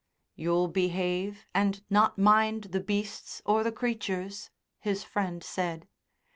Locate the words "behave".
0.67-1.45